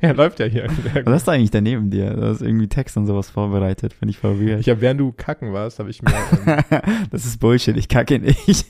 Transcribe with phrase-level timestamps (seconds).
[0.02, 0.66] Ja, läuft ja hier.
[1.04, 2.14] Was hast du eigentlich daneben dir?
[2.14, 3.92] Du hast irgendwie Text und sowas vorbereitet.
[3.92, 4.60] Finde ich voll weird.
[4.60, 6.12] Ich habe, während du kacken warst, habe ich mir.
[6.46, 6.58] Ähm,
[7.10, 7.76] das ist Bullshit.
[7.76, 8.64] Ich kacke nicht.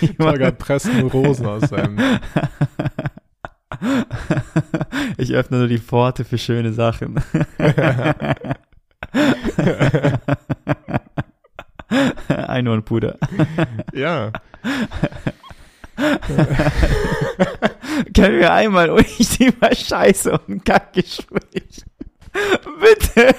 [0.00, 1.98] ich Tolga presst nur Rosen aus seinem.
[5.16, 7.16] ich öffne nur die Pforte für schöne Sachen.
[12.28, 13.18] Einhornpuder.
[13.94, 14.32] ja.
[18.14, 21.84] Können wir einmal ultimer Scheiße und Kackgespräch?
[22.80, 23.34] Bitte.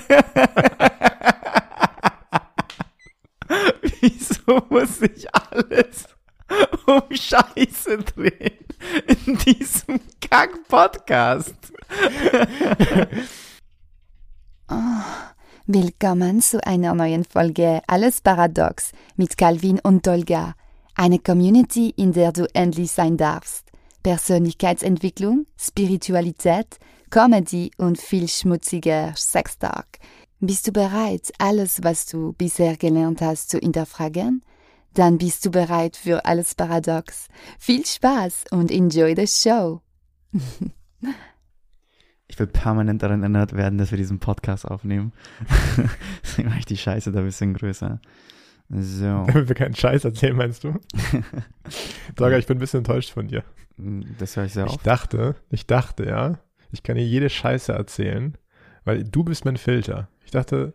[4.01, 6.07] Wieso muss ich alles
[6.85, 8.65] um Scheiße drehen
[9.07, 11.55] in diesem Kack-Podcast?
[14.69, 14.75] oh,
[15.65, 20.55] willkommen zu einer neuen Folge Alles Paradox mit Calvin und Tolga.
[20.97, 23.69] Eine Community, in der du endlich sein darfst.
[24.01, 26.77] Persönlichkeitsentwicklung, Spiritualität,
[27.09, 29.99] Comedy und viel schmutziger Sextalk.
[30.39, 34.41] Bist du bereit, alles, was du bisher gelernt hast, zu hinterfragen?
[34.93, 37.27] Dann bist du bereit für alles Paradox.
[37.59, 39.81] Viel Spaß und enjoy the show.
[42.27, 45.11] ich will permanent daran erinnert werden, dass wir diesen Podcast aufnehmen.
[46.23, 47.99] Deswegen mache ich die Scheiße da ein bisschen größer.
[48.69, 49.05] So.
[49.27, 50.79] Damit wir keinen Scheiß erzählen, meinst du?
[52.17, 53.43] Saga, ich bin ein bisschen enttäuscht von dir.
[54.19, 54.77] Das höre ich sehr oft.
[54.77, 56.39] Ich dachte, ich dachte, ja,
[56.71, 58.37] ich kann dir jede Scheiße erzählen,
[58.83, 60.07] weil du bist mein Filter.
[60.23, 60.73] Ich dachte,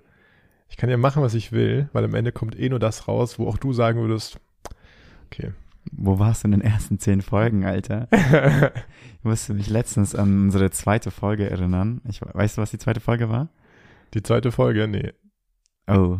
[0.68, 3.38] ich kann ja machen, was ich will, weil am Ende kommt eh nur das raus,
[3.38, 4.38] wo auch du sagen würdest,
[5.26, 5.52] okay.
[5.92, 8.06] Wo warst du in den ersten zehn Folgen, Alter?
[8.12, 12.00] ich musste mich letztens an unsere zweite Folge erinnern.
[12.08, 13.48] Ich, weißt du, was die zweite Folge war?
[14.14, 14.86] Die zweite Folge?
[14.86, 15.12] Nee.
[15.88, 16.18] Oh,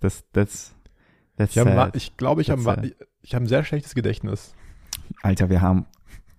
[0.00, 0.74] das, das,
[1.38, 4.54] ich, hab, ich glaube, ich habe ich hab ein sehr schlechtes Gedächtnis.
[5.22, 5.86] Alter, wir haben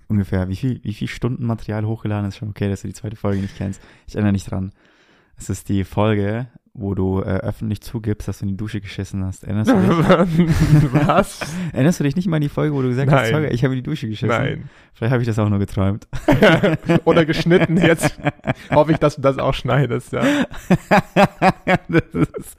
[0.07, 2.29] ungefähr, wie viel, wie viel Stunden Material hochgeladen?
[2.29, 3.81] ist schon okay, dass du die zweite Folge nicht kennst.
[4.07, 4.71] Ich erinnere mich dran.
[5.37, 6.47] Es ist die Folge,
[6.77, 9.45] wo du äh, öffentlich zugibst, dass du in die Dusche geschissen hast.
[9.45, 10.93] Erinnerst du dich?
[11.07, 11.39] Was?
[11.71, 13.33] Erinnerst du dich nicht mal an die Folge, wo du gesagt Nein.
[13.33, 14.27] hast, ich habe in die Dusche geschissen?
[14.27, 14.69] Nein.
[14.93, 16.05] Vielleicht habe ich das auch nur geträumt.
[17.05, 17.77] Oder geschnitten.
[17.77, 18.19] Jetzt
[18.71, 20.21] hoffe ich, dass du das auch schneidest, ja.
[21.95, 22.57] ist,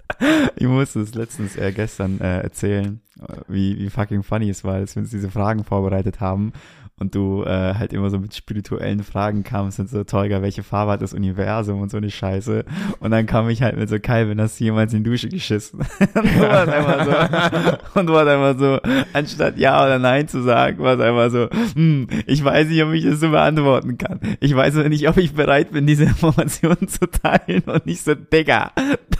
[0.57, 3.01] ich musste es letztens äh, gestern äh, erzählen,
[3.49, 6.53] wie, wie fucking funny es war, als wir uns diese Fragen vorbereitet haben
[6.99, 10.93] und du äh, halt immer so mit spirituellen Fragen kamst und so, Tolga, welche Farbe
[10.93, 12.65] hat das Universum und so eine Scheiße.
[13.01, 15.81] Und dann kam ich halt mit so, Calvin, hast du jemals in die Dusche geschissen?
[16.15, 18.81] und du warst einfach so, und du warst einfach so,
[19.13, 22.93] anstatt Ja oder Nein zu sagen, war es einfach so, hm, ich weiß nicht, ob
[22.93, 24.21] ich das so beantworten kann.
[24.41, 28.73] Ich weiß nicht, ob ich bereit bin, diese Informationen zu teilen und nicht so, Digga,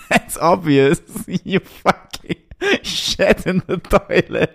[0.09, 1.03] that's obvious,
[1.45, 2.36] you fucking
[2.83, 4.55] Shit in the toilet.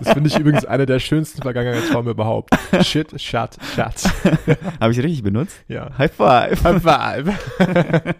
[0.00, 2.50] Das finde ich übrigens eine der schönsten Vergangenheitsformen überhaupt.
[2.82, 4.04] Shit, shut, shut.
[4.80, 5.56] Habe ich richtig benutzt?
[5.68, 5.96] Ja.
[5.98, 6.64] High five.
[6.64, 7.28] High five.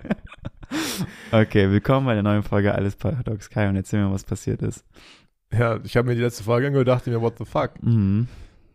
[1.32, 4.84] okay, willkommen bei der neuen Folge Alles Paradox Kai und erzähl mir, was passiert ist.
[5.52, 7.82] Ja, ich habe mir die letzte Folge angehört und dachte mir, what the fuck.
[7.82, 8.28] Mhm.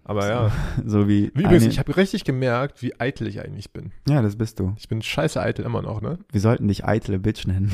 [0.04, 0.52] Aber ja.
[0.86, 1.32] So wie.
[1.34, 3.92] wie übrigens, ich habe richtig gemerkt, wie eitel ich eigentlich bin.
[4.08, 4.76] Ja, das bist du.
[4.78, 6.20] Ich bin scheiße eitel immer noch, ne?
[6.32, 7.72] Wir sollten dich eitle Bitch nennen.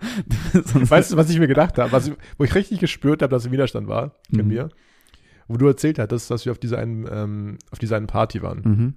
[0.52, 1.92] weißt du, was ich mir gedacht habe?
[1.92, 4.48] Was, wo ich richtig gespürt habe, dass ein Widerstand war in mhm.
[4.48, 4.68] mir?
[5.48, 8.62] Wo du erzählt hattest, dass wir auf dieser einen, ähm, auf dieser einen Party waren.
[8.62, 8.94] Mhm.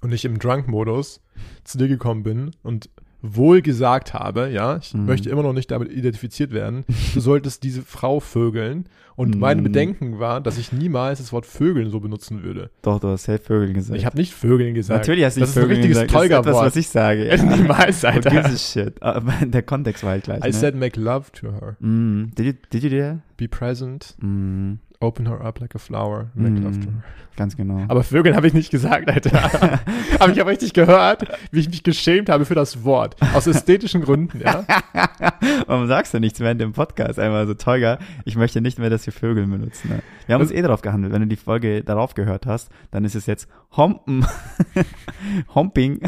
[0.00, 1.22] Und ich im Drunk-Modus
[1.64, 2.90] zu dir gekommen bin und
[3.34, 5.06] wohl gesagt habe, ja, ich mhm.
[5.06, 8.88] möchte immer noch nicht damit identifiziert werden, du solltest diese Frau vögeln.
[9.16, 9.40] Und mhm.
[9.40, 12.70] mein Bedenken war, dass ich niemals das Wort Vögeln so benutzen würde.
[12.82, 13.98] Doch, du hast safe Vögeln gesagt.
[13.98, 15.00] Ich habe nicht Vögeln gesagt.
[15.00, 16.12] Natürlich hast du nicht Vögeln gesagt.
[16.12, 16.66] Das ist ein richtiges Tolga-Wort.
[16.66, 17.26] was ich sage.
[17.36, 17.42] Ja.
[17.42, 18.30] niemals, Alter.
[18.30, 19.02] What gives shit?
[19.02, 20.44] Aber der Kontext war halt gleich.
[20.44, 20.52] I ne?
[20.52, 21.76] said make love to her.
[21.80, 22.34] Mm.
[22.34, 23.18] Did, you, did you do that?
[23.38, 24.14] Be present.
[24.20, 24.78] Mm.
[25.00, 26.30] Open her up like a flower.
[26.34, 27.02] Make mm, her.
[27.36, 27.84] Ganz genau.
[27.88, 29.42] Aber Vögeln habe ich nicht gesagt, Alter.
[30.20, 33.16] habe ich aber richtig gehört, wie ich mich geschämt habe für das Wort.
[33.34, 34.64] Aus ästhetischen Gründen, ja.
[35.66, 37.18] Warum sagst du nichts während dem Podcast?
[37.18, 39.90] Einmal so, Teuger, ich möchte nicht mehr, dass wir Vögel benutzen.
[39.90, 40.02] Ne?
[40.26, 41.12] Wir haben uns eh darauf gehandelt.
[41.12, 44.26] Wenn du die Folge darauf gehört hast, dann ist es jetzt Hompen.
[45.54, 46.00] Homping.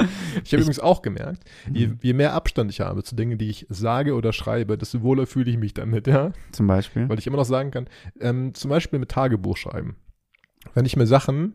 [0.44, 1.42] Ich habe übrigens auch gemerkt,
[1.72, 1.98] je, mhm.
[2.02, 5.50] je, mehr Abstand ich habe zu Dingen, die ich sage oder schreibe, desto wohler fühle
[5.50, 6.32] ich mich damit, ja.
[6.52, 7.08] Zum Beispiel?
[7.08, 7.88] Weil ich immer noch sagen kann,
[8.20, 9.96] ähm, zum Beispiel mit Tagebuch schreiben.
[10.74, 11.54] Wenn ich mir Sachen,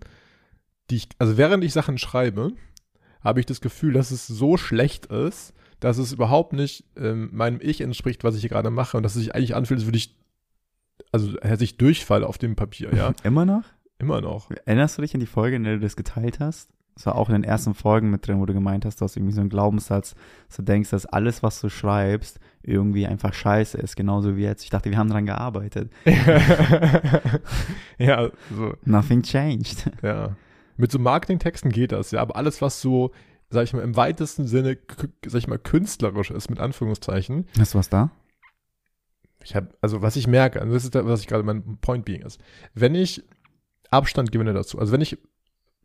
[0.90, 2.52] die ich, also während ich Sachen schreibe,
[3.22, 7.60] habe ich das Gefühl, dass es so schlecht ist, dass es überhaupt nicht ähm, meinem
[7.62, 9.98] Ich entspricht, was ich hier gerade mache und dass es sich eigentlich anfühlt, als würde
[9.98, 10.16] ich,
[11.12, 13.14] also hätte ich Durchfall auf dem Papier, ja.
[13.24, 13.64] Immer noch?
[13.98, 14.50] Immer noch.
[14.66, 16.70] Erinnerst du dich an die Folge, in der du das geteilt hast?
[16.96, 19.18] Das war auch in den ersten Folgen mit drin, wo du gemeint hast, du hast
[19.18, 20.16] irgendwie so einen Glaubenssatz,
[20.48, 24.64] dass du denkst, dass alles, was du schreibst, irgendwie einfach scheiße ist, genauso wie jetzt.
[24.64, 25.92] Ich dachte, wir haben dran gearbeitet.
[27.98, 29.92] ja, so, Nothing changed.
[30.02, 30.36] ja.
[30.78, 33.12] Mit so Marketingtexten geht das, ja, aber alles, was so,
[33.50, 34.78] sag ich mal, im weitesten Sinne,
[35.26, 38.12] sag ich mal, künstlerisch ist, mit Anführungszeichen, Hast du was da?
[39.44, 42.42] ich habe, also was ich merke, das ist was ich gerade mein Point being ist,
[42.74, 43.24] wenn ich
[43.92, 45.20] Abstand gewinne dazu, also wenn ich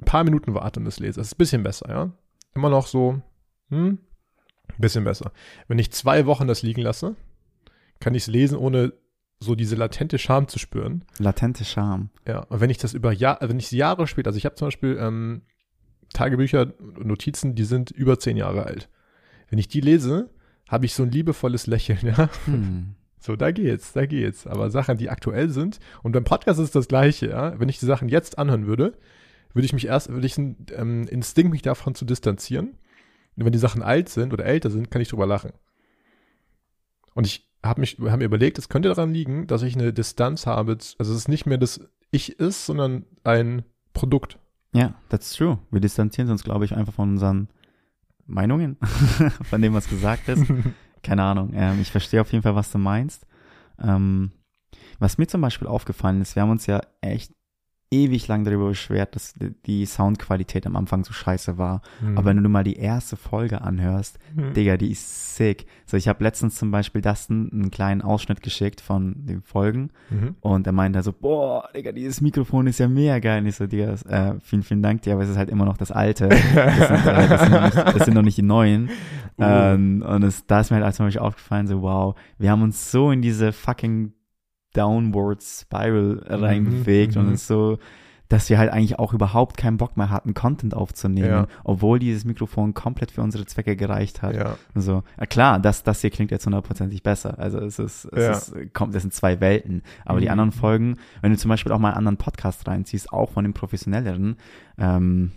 [0.00, 2.12] ein paar Minuten warte und es lese, das ist ein bisschen besser, ja.
[2.54, 3.20] Immer noch so,
[3.68, 3.98] hm,
[4.68, 5.32] ein bisschen besser.
[5.68, 7.16] Wenn ich zwei Wochen das liegen lasse,
[8.00, 8.92] kann ich es lesen, ohne
[9.40, 11.04] so diese latente Scham zu spüren.
[11.18, 12.10] Latente Scham.
[12.26, 14.54] Ja, und wenn ich das über Jahr, wenn ich es Jahre später, also ich habe
[14.54, 15.42] zum Beispiel ähm,
[16.12, 18.88] Tagebücher und Notizen, die sind über zehn Jahre alt.
[19.48, 20.30] Wenn ich die lese,
[20.68, 22.28] habe ich so ein liebevolles Lächeln, ja.
[22.44, 22.94] Hm.
[23.18, 24.46] So, da geht's, da geht's.
[24.46, 27.58] Aber Sachen, die aktuell sind, und beim Podcast ist das Gleiche, ja.
[27.58, 28.94] Wenn ich die Sachen jetzt anhören würde,
[29.52, 32.78] würde ich mich erst, würde ich einen ähm, Instinkt, mich davon zu distanzieren.
[33.36, 35.52] Und wenn die Sachen alt sind oder älter sind, kann ich drüber lachen.
[37.14, 40.46] Und ich habe mich, habe mir überlegt, es könnte daran liegen, dass ich eine Distanz
[40.46, 41.80] habe, also es ist nicht mehr das
[42.10, 44.38] Ich ist, sondern ein Produkt.
[44.72, 45.58] Ja, that's true.
[45.70, 47.48] Wir distanzieren uns, glaube ich, einfach von unseren
[48.26, 48.76] Meinungen,
[49.42, 50.44] von dem, was gesagt ist.
[51.02, 51.50] Keine Ahnung.
[51.54, 53.26] Ähm, ich verstehe auf jeden Fall, was du meinst.
[53.82, 54.32] Ähm,
[54.98, 57.32] was mir zum Beispiel aufgefallen ist, wir haben uns ja echt
[57.92, 59.34] ewig lang darüber beschwert, dass
[59.66, 61.82] die- Soundqualität am Anfang so scheiße war.
[62.14, 64.52] Aber wenn du mal die erste Folge anhörst, Mhm.
[64.54, 65.66] Digga, die ist sick.
[65.86, 70.36] So, ich habe letztens zum Beispiel Dustin einen kleinen Ausschnitt geschickt von den Folgen Mhm.
[70.40, 73.40] und er meinte so, boah, Digga, dieses Mikrofon ist ja mega geil.
[73.42, 75.76] Und ich so, Digga, äh, vielen, vielen Dank dir, aber es ist halt immer noch
[75.76, 76.28] das alte.
[76.70, 78.88] Das sind, äh, das sind, noch, nicht, das sind noch nicht die neuen.
[79.38, 79.42] Uh.
[79.42, 82.62] Ähm, und es, da ist mir halt als zum Beispiel aufgefallen, so, wow, wir haben
[82.62, 84.12] uns so in diese fucking
[84.72, 87.20] Downward Spiral reinbewegt mhm.
[87.22, 87.78] und es ist so,
[88.28, 91.46] dass wir halt eigentlich auch überhaupt keinen Bock mehr hatten, Content aufzunehmen, Ja.
[91.64, 94.36] obwohl dieses Mikrofon komplett für unsere Zwecke gereicht hat.
[94.36, 94.56] Ja.
[94.76, 97.40] So, ja klar, das, das hier klingt jetzt hundertprozentig besser.
[97.40, 98.30] Also es ist, es Ja.
[98.30, 99.82] ist, kommt, das sind zwei Welten.
[100.04, 100.32] Aber die Mhm.
[100.32, 103.52] anderen Folgen, wenn du zum Beispiel auch mal einen anderen Podcast reinziehst, auch von den
[103.52, 104.36] professionelleren,
[104.78, 105.32] ähm,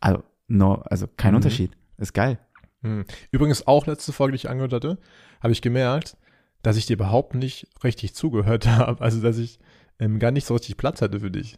[0.00, 1.36] also, no, also kein Mhm.
[1.36, 1.72] Unterschied.
[1.98, 2.38] Ist geil.
[2.82, 3.04] Hm.
[3.30, 4.98] Übrigens auch letzte Folge, die ich angehört hatte,
[5.40, 6.16] habe ich gemerkt,
[6.62, 9.00] dass ich dir überhaupt nicht richtig zugehört habe.
[9.02, 9.58] Also, dass ich
[9.98, 11.56] ähm, gar nicht so richtig Platz hatte für dich.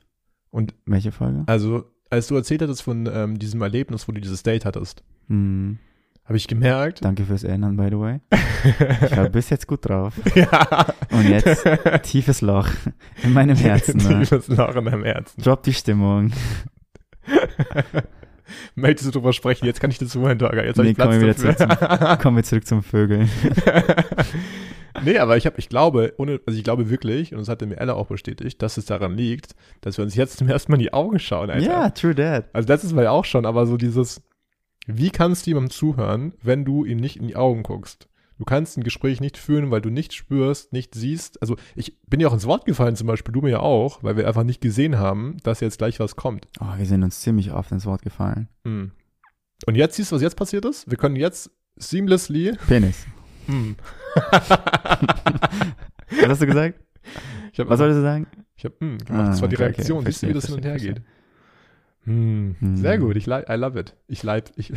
[0.51, 1.43] Und Welche Folge?
[1.47, 5.79] also, als du erzählt hattest von ähm, diesem Erlebnis, wo du dieses Date hattest, Hm,
[6.25, 7.05] habe ich gemerkt.
[7.05, 8.21] danke fürs Erinnern, by the way.
[9.05, 10.15] Ich war bis jetzt gut drauf.
[10.35, 10.87] ja.
[11.11, 11.67] Und jetzt
[12.03, 12.69] tiefes Loch
[13.23, 13.99] in meinem Herzen.
[13.99, 14.21] Ne?
[14.21, 15.43] Tiefes Loch in deinem Herzen.
[15.43, 16.33] Drop die Stimmung.
[18.75, 19.67] Möchtest du drüber sprechen?
[19.67, 20.63] Jetzt kann ich das zuhören, Torga.
[20.63, 22.17] Jetzt Nee, ich Platz kommen wir dafür.
[22.23, 23.31] Kommen wir zurück zum Vögeln.
[25.05, 27.79] nee, aber ich habe, ich glaube, ohne, also ich glaube wirklich, und das hatte mir
[27.79, 30.83] Ella auch bestätigt, dass es daran liegt, dass wir uns jetzt zum ersten Mal in
[30.83, 31.67] die Augen schauen, Alter.
[31.67, 32.47] Ja, true that.
[32.53, 34.23] Also das ist ja auch schon, aber so dieses,
[34.87, 38.09] wie kannst du jemandem zuhören, wenn du ihm nicht in die Augen guckst?
[38.39, 41.41] Du kannst ein Gespräch nicht führen, weil du nicht spürst, nicht siehst.
[41.41, 44.17] Also ich bin ja auch ins Wort gefallen, zum Beispiel, du mir ja auch, weil
[44.17, 46.49] wir einfach nicht gesehen haben, dass jetzt gleich was kommt.
[46.61, 48.49] Oh, wir sind uns ziemlich oft ins Wort gefallen.
[48.65, 48.91] Hm.
[49.67, 50.91] Und jetzt siehst du, was jetzt passiert ist?
[50.91, 52.57] Wir können jetzt seamlessly.
[52.67, 53.07] Penis.
[53.47, 53.77] Hm.
[56.21, 56.81] Was hast du gesagt?
[57.59, 58.27] Hab, Was solltest du sagen?
[58.57, 59.29] Ich habe hm, gemacht.
[59.29, 59.73] das Ah, war die okay, okay.
[59.75, 60.05] Reaktion.
[60.07, 61.03] Siehst du, wie das hin und her geht?
[62.05, 62.57] Hm.
[62.77, 63.17] Sehr gut.
[63.17, 63.95] Ich li I love it.
[64.09, 64.51] Ich leib.
[64.57, 64.73] Ich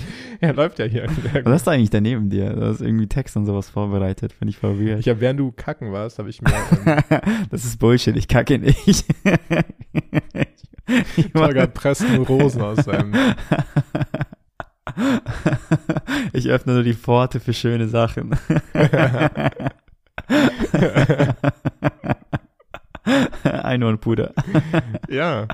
[0.40, 1.06] er läuft ja hier.
[1.44, 2.50] Was hast du eigentlich da neben dir?
[2.50, 4.32] Du hast irgendwie Text und sowas vorbereitet.
[4.32, 5.00] Finde ich voll weird.
[5.00, 6.52] Ich habe, während du kacken warst, habe ich mir
[6.86, 7.02] ähm,
[7.50, 8.16] das ist Bullshit.
[8.16, 8.76] Ich kacke nicht.
[11.16, 13.14] ich Tolga presst nur Rosen aus seinem.
[16.32, 18.36] ich öffne nur die Pforte für schöne Sachen.
[23.44, 24.32] Einhornpuder.
[25.08, 25.48] Ja.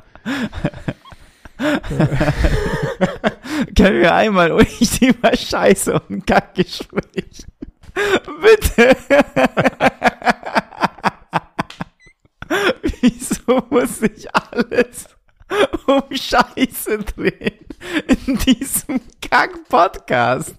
[3.76, 7.44] Können wir einmal nicht über Scheiße und Kackgespräch?
[8.40, 8.96] Bitte.
[13.00, 15.08] Wieso muss sich alles
[15.86, 17.58] um Scheiße drehen
[18.06, 20.54] in diesem Kack-Podcast?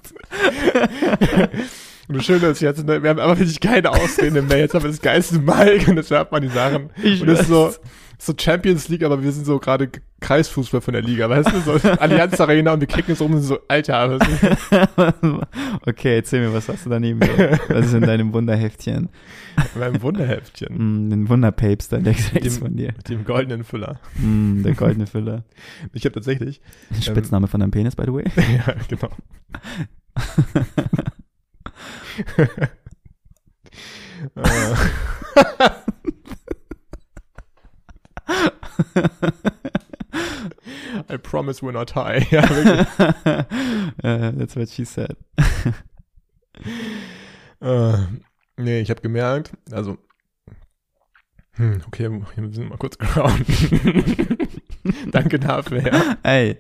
[2.08, 4.60] Und das Schöne ist jetzt, wir haben aber wirklich keine Ausrede mehr.
[4.60, 6.90] Jetzt haben wir das geilste Mike und jetzt hört man die Sachen.
[7.02, 7.80] Ich und das ist so, weiß.
[8.22, 11.62] So Champions League, aber wir sind so gerade Kreisfußball von der Liga, weißt du?
[11.62, 14.20] So Allianz Arena und wir klicken so rum und so, Alter,
[15.88, 17.22] okay, erzähl mir, was hast du daneben?
[17.70, 19.08] Was ist in deinem Wunderheftchen?
[19.74, 21.08] in meinem Wunderheftchen?
[21.08, 22.94] Mm, den Wunderpapes da links rechts von dir.
[22.98, 24.02] Mit dem goldenen Füller.
[24.16, 25.46] Mm, der goldene Füller.
[25.94, 26.62] Ich habe tatsächlich,
[27.02, 28.26] Spitzname von deinem Penis, by the way.
[28.36, 29.10] ja, genau.
[41.08, 42.26] Äh, promise we're not high.
[42.32, 42.44] Ja,
[44.04, 45.16] uh, that's what she said.
[47.62, 47.98] äh,
[48.58, 49.98] nee, ich habe gemerkt, also,
[51.54, 53.46] hm, okay, wir müssen mal kurz ground.
[55.12, 56.18] Danke dafür, ja.
[56.24, 56.58] Ey.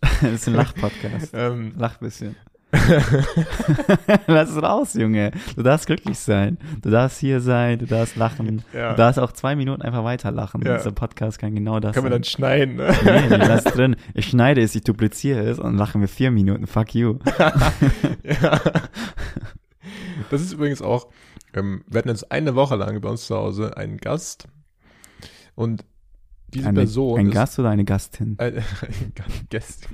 [0.00, 1.32] Das ist ein Lachpodcast.
[1.32, 2.36] Ähm, Lach ein bisschen.
[4.26, 5.32] Lass es raus, Junge.
[5.56, 6.58] Du darfst glücklich sein.
[6.82, 8.62] Du darfst hier sein, du darfst lachen.
[8.74, 8.90] ja.
[8.90, 10.62] Du darfst auch zwei Minuten einfach weiter lachen.
[10.64, 10.76] Ja.
[10.76, 12.94] Dieser Podcast kann genau das Können wir dann schneiden, ne?
[13.04, 13.96] Nee, ich lass drin.
[14.14, 16.66] Ich schneide es, ich dupliziere es und lachen wir vier Minuten.
[16.66, 17.18] Fuck you.
[18.22, 18.60] ja.
[20.30, 21.08] Das ist übrigens auch,
[21.54, 24.46] ähm, wir hatten jetzt eine Woche lang bei uns zu Hause einen Gast
[25.54, 25.84] und
[26.54, 28.36] diese Eine, Person ein Gast oder eine Gastin?
[28.38, 29.88] Ein, ein Gast, Gast,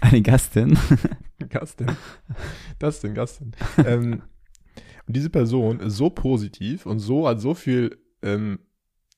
[0.00, 0.78] Eine Gastin.
[1.48, 1.96] Gastin.
[2.78, 3.52] Gastin, Gastin.
[3.84, 4.22] ähm,
[5.06, 8.58] und diese Person ist so positiv und so hat so viel, ähm,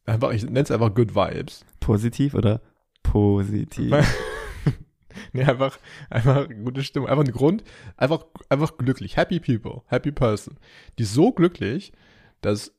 [0.05, 1.65] einfach, ich nenne es einfach Good Vibes.
[1.81, 2.61] Positiv oder
[3.03, 3.95] positiv?
[5.33, 5.79] nee, einfach,
[6.11, 7.65] einfach gute Stimmung, einfach ein Grund,
[7.97, 9.17] einfach, einfach glücklich.
[9.17, 10.59] Happy people, happy person.
[10.99, 11.93] Die ist so glücklich,
[12.41, 12.75] dass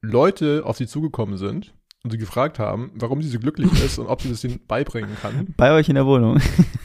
[0.00, 1.74] Leute auf sie zugekommen sind
[2.04, 5.16] und sie gefragt haben, warum sie so glücklich ist und ob sie das ihnen beibringen
[5.22, 5.54] kann.
[5.56, 6.38] Bei euch in der Wohnung.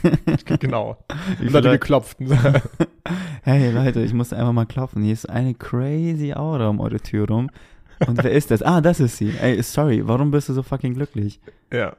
[0.59, 0.97] genau.
[1.39, 2.17] Wie Und hat viele- geklopft.
[3.43, 5.01] Hey Leute, ich musste einfach mal klopfen.
[5.01, 7.49] Hier ist eine crazy Aura um eure Tür rum.
[8.05, 8.61] Und wer ist das?
[8.61, 9.33] Ah, das ist sie.
[9.41, 11.39] Ey, sorry, warum bist du so fucking glücklich?
[11.71, 11.95] ja.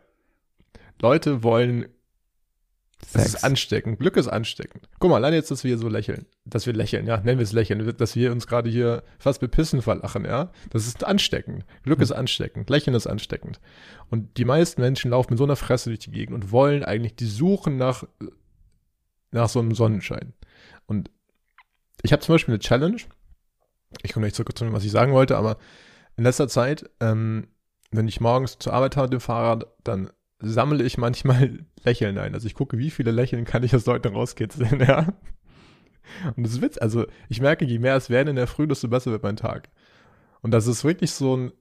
[1.02, 1.86] Leute wollen
[3.00, 3.34] Das Sex.
[3.34, 3.98] ist ansteckend.
[3.98, 4.88] Glück ist ansteckend.
[4.98, 6.26] Guck mal, allein jetzt, dass wir so lächeln.
[6.44, 7.16] Dass wir lächeln, ja.
[7.18, 7.96] Nennen wir es lächeln.
[7.96, 10.52] Dass wir uns gerade hier fast bepissen verlachen, ja.
[10.70, 11.64] Das ist ansteckend.
[11.82, 12.02] Glück Hm.
[12.04, 12.70] ist ansteckend.
[12.70, 13.60] Lächeln ist ansteckend.
[14.10, 17.16] Und die meisten Menschen laufen mit so einer Fresse durch die Gegend und wollen eigentlich,
[17.16, 18.04] die suchen nach,
[19.32, 20.34] nach so einem Sonnenschein.
[20.86, 21.10] Und
[22.02, 23.00] ich habe zum Beispiel eine Challenge.
[24.02, 25.56] Ich komme gleich zurück zu dem, was ich sagen wollte, aber
[26.16, 27.48] in letzter Zeit, ähm,
[27.90, 32.34] wenn ich morgens zur Arbeit habe dem Fahrrad, dann sammle ich manchmal Lächeln ein.
[32.34, 35.12] Also ich gucke, wie viele Lächeln kann ich aus Leuten rauskitzeln, ja.
[36.36, 36.78] Und das ist Witz.
[36.78, 39.70] Also ich merke, je mehr es werden in der Früh, desto besser wird mein Tag.
[40.42, 41.52] Und das ist wirklich so ein,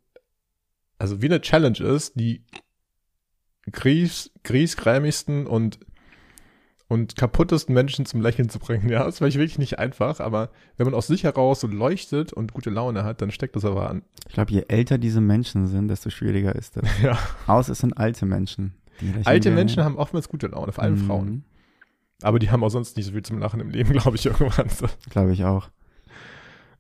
[0.98, 2.44] also wie eine Challenge ist, die
[3.72, 5.80] gries, griesgrämigsten und
[6.90, 8.90] und kaputtesten Menschen zum Lächeln zu bringen.
[8.90, 12.52] Ja, das ist wirklich nicht einfach, aber wenn man aus sich heraus so leuchtet und
[12.52, 14.02] gute Laune hat, dann steckt das aber an.
[14.28, 16.84] Ich glaube, je älter diese Menschen sind, desto schwieriger ist das.
[17.04, 17.18] Ja.
[17.48, 18.74] Außer es sind alte Menschen.
[19.24, 19.56] Alte gerne.
[19.56, 21.44] Menschen haben oftmals gute Laune, vor allem Mhm, Frauen.
[22.24, 24.68] Aber die haben auch sonst nicht so viel zum Lachen im Leben, glaube ich, irgendwann.
[24.70, 24.88] So.
[25.12, 25.70] Glaube ich auch.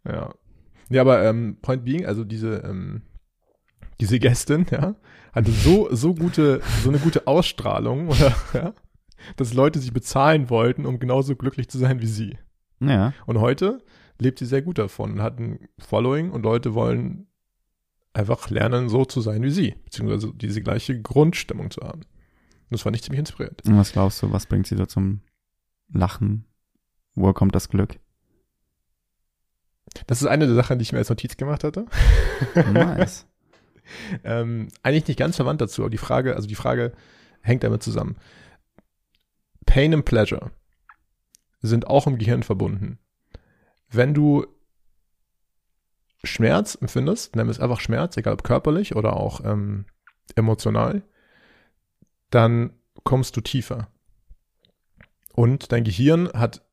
[0.05, 0.33] Ja.
[0.89, 3.03] Ja, aber ähm, Point being, also diese, ähm,
[4.01, 4.95] diese Gästin, ja,
[5.33, 8.73] hatte so, so gute, so eine gute Ausstrahlung, oder, ja,
[9.35, 12.37] dass Leute sie bezahlen wollten, um genauso glücklich zu sein wie sie.
[12.79, 13.13] Ja.
[13.25, 13.79] Und heute
[14.19, 17.27] lebt sie sehr gut davon und hat ein Following und Leute wollen
[18.13, 22.01] einfach lernen, so zu sein wie sie, beziehungsweise diese gleiche Grundstimmung zu haben.
[22.01, 23.63] Und das fand ich ziemlich inspirierend.
[23.65, 25.21] Und was glaubst du, was bringt sie da zum
[25.91, 26.45] Lachen?
[27.15, 27.99] Woher kommt das Glück?
[30.07, 31.85] Das ist eine der Sachen, die ich mir als Notiz gemacht hatte.
[32.73, 33.25] Nice.
[34.23, 36.93] ähm, eigentlich nicht ganz verwandt dazu, aber die Frage, also die Frage
[37.41, 38.17] hängt damit zusammen.
[39.65, 40.51] Pain and Pleasure
[41.61, 42.99] sind auch im Gehirn verbunden.
[43.89, 44.45] Wenn du
[46.23, 49.85] Schmerz empfindest, wir es einfach Schmerz, egal ob körperlich oder auch ähm,
[50.35, 51.03] emotional,
[52.29, 52.73] dann
[53.03, 53.89] kommst du tiefer.
[55.33, 56.65] Und dein Gehirn hat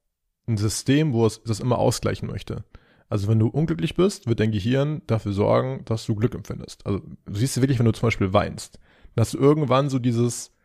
[0.48, 2.64] ein System, wo es das immer ausgleichen möchte.
[3.08, 6.84] Also wenn du unglücklich bist, wird dein Gehirn dafür sorgen, dass du Glück empfindest.
[6.86, 8.80] Also siehst du wirklich, wenn du zum Beispiel weinst,
[9.22, 10.55] hast du irgendwann so dieses,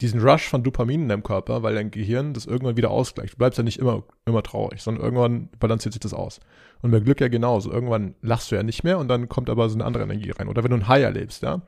[0.00, 3.34] diesen Rush von Dopamin in deinem Körper, weil dein Gehirn das irgendwann wieder ausgleicht.
[3.34, 6.40] Du bleibst ja nicht immer, immer traurig, sondern irgendwann balanciert sich das aus.
[6.80, 7.70] Und bei Glück ja genauso.
[7.70, 10.48] Irgendwann lachst du ja nicht mehr und dann kommt aber so eine andere Energie rein.
[10.48, 11.62] Oder wenn du ein High erlebst, ja,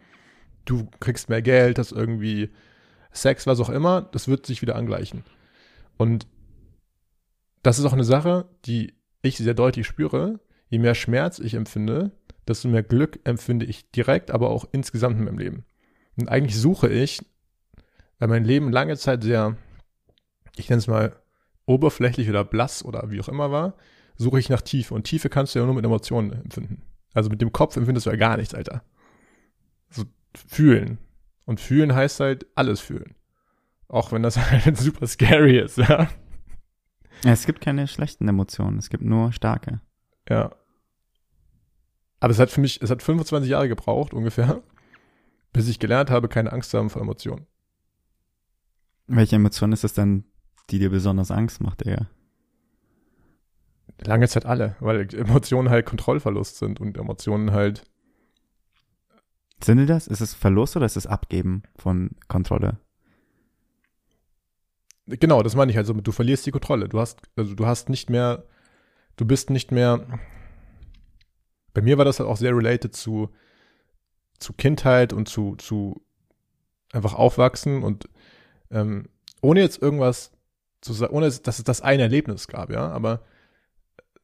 [0.65, 2.51] du kriegst mehr Geld, das irgendwie
[3.13, 5.25] Sex, was auch immer, das wird sich wieder angleichen.
[5.99, 6.27] Und
[7.63, 10.41] das ist auch eine Sache, die ich sehr deutlich spüre.
[10.69, 12.13] Je mehr Schmerz ich empfinde,
[12.49, 15.65] desto mehr Glück empfinde ich direkt, aber auch insgesamt in meinem Leben.
[16.17, 17.21] Und eigentlich suche ich,
[18.23, 19.57] weil mein Leben lange Zeit sehr,
[20.55, 21.17] ich nenne es mal
[21.67, 23.75] oberflächlich oder blass oder wie auch immer war,
[24.15, 24.95] suche ich nach Tiefe.
[24.95, 26.83] Und Tiefe kannst du ja nur mit Emotionen empfinden.
[27.15, 28.85] Also mit dem Kopf empfindest du ja gar nichts, Alter.
[29.91, 30.05] So
[30.47, 30.99] fühlen.
[31.47, 33.17] Und fühlen heißt halt alles fühlen.
[33.89, 36.09] Auch wenn das halt super scary ist, ja.
[37.25, 39.81] Es gibt keine schlechten Emotionen, es gibt nur starke.
[40.29, 40.55] Ja.
[42.21, 44.63] Aber es hat für mich, es hat 25 Jahre gebraucht, ungefähr,
[45.53, 47.49] bis ich gelernt habe, keine Angst zu haben vor Emotionen.
[49.07, 50.25] Welche Emotion ist es denn,
[50.71, 52.09] die dir besonders Angst macht, eher?
[54.05, 57.85] Lange Zeit alle, weil Emotionen halt Kontrollverlust sind und Emotionen halt
[59.63, 60.07] Sind die das?
[60.07, 62.79] Ist es Verlust oder ist es Abgeben von Kontrolle?
[65.07, 65.93] Genau, das meine ich also.
[65.95, 66.89] Du verlierst die Kontrolle.
[66.89, 68.45] Du hast, also du hast nicht mehr,
[69.17, 70.07] du bist nicht mehr.
[71.75, 73.31] Bei mir war das halt auch sehr related zu,
[74.39, 76.05] zu Kindheit und zu, zu
[76.93, 78.09] einfach aufwachsen und
[78.73, 79.09] ähm,
[79.41, 80.33] ohne jetzt irgendwas
[80.81, 83.23] zu sagen, ohne dass es das eine Erlebnis gab, ja, aber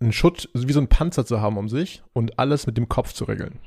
[0.00, 3.12] einen Schutt, wie so ein Panzer zu haben um sich und alles mit dem Kopf
[3.12, 3.58] zu regeln.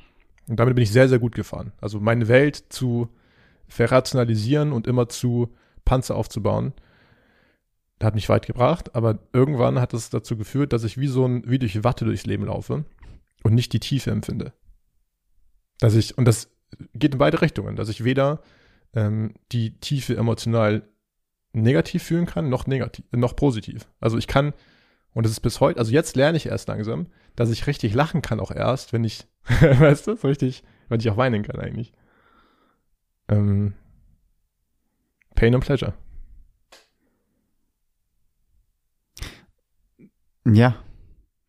[0.48, 1.72] Und damit bin ich sehr, sehr gut gefahren.
[1.80, 3.08] Also meine Welt zu
[3.68, 6.72] verrationalisieren und immer zu Panzer aufzubauen,
[8.02, 11.48] hat mich weit gebracht, aber irgendwann hat es dazu geführt, dass ich wie so ein,
[11.48, 12.84] wie durch Watte durchs Leben laufe
[13.44, 14.52] und nicht die Tiefe empfinde.
[15.78, 16.50] Dass ich, und das
[16.94, 18.42] geht in beide Richtungen, dass ich weder
[18.94, 20.88] ähm, die Tiefe emotional
[21.52, 23.88] negativ fühlen kann, noch negativ, noch positiv.
[24.00, 24.52] Also ich kann,
[25.14, 27.06] und das ist bis heute, also jetzt lerne ich erst langsam,
[27.36, 31.10] dass ich richtig lachen kann auch erst, wenn ich, weißt du, so richtig, wenn ich
[31.10, 31.92] auch weinen kann eigentlich.
[33.28, 33.74] Ähm,
[35.34, 35.94] Pain and Pleasure.
[40.44, 40.76] Ja.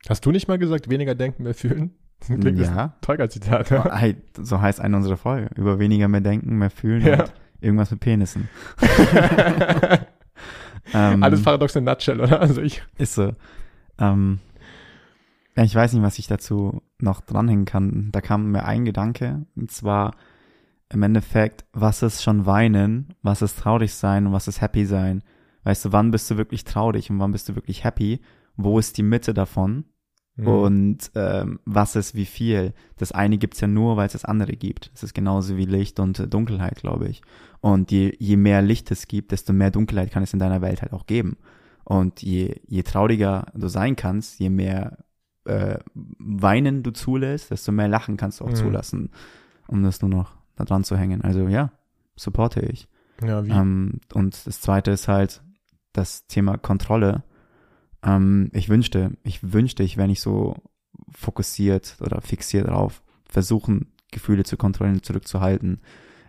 [0.08, 1.96] Hast du nicht mal gesagt, weniger denken, mehr fühlen?
[2.30, 2.94] Ja.
[3.08, 3.72] Ein Zitat.
[3.72, 5.50] Oh, hey, so heißt eine unserer Folge.
[5.56, 7.22] Über weniger mehr denken, mehr fühlen Ja.
[7.24, 8.50] und irgendwas mit Penissen.
[10.94, 12.42] Ähm, Alles paradox in nutshell, oder?
[12.42, 12.84] Also ich.
[12.98, 13.34] Ist so.
[13.98, 14.40] Ähm,
[15.56, 18.10] ja, ich weiß nicht, was ich dazu noch dranhängen kann.
[18.12, 20.14] Da kam mir ein Gedanke, und zwar
[20.90, 25.24] im Endeffekt, was ist schon weinen, was ist traurig sein und was ist happy sein.
[25.64, 28.20] Weißt du, wann bist du wirklich traurig und wann bist du wirklich happy?
[28.58, 29.86] Wo ist die Mitte davon?
[30.36, 30.48] Mhm.
[30.48, 32.74] Und ähm, was ist wie viel?
[32.98, 34.92] Das eine gibt's ja nur, weil es das andere gibt.
[34.96, 37.22] Es ist genauso wie Licht und äh, Dunkelheit, glaube ich.
[37.62, 40.82] Und je, je mehr Licht es gibt, desto mehr Dunkelheit kann es in deiner Welt
[40.82, 41.38] halt auch geben.
[41.84, 44.98] Und je, je trauriger du sein kannst, je mehr
[45.46, 48.56] äh, Weinen du zulässt, desto mehr Lachen kannst du auch Mhm.
[48.56, 49.12] zulassen,
[49.68, 51.22] um das nur noch da dran zu hängen.
[51.22, 51.72] Also ja,
[52.16, 52.88] supporte ich.
[53.24, 53.52] ja, wie?
[53.52, 55.44] Ähm, und das zweite ist halt
[55.92, 57.24] das Thema Kontrolle.
[58.04, 60.56] Ähm, ich wünschte, ich wünschte, ich wäre nicht so
[61.10, 65.82] fokussiert oder fixiert darauf, versuchen, Gefühle zu kontrollieren, zurückzuhalten.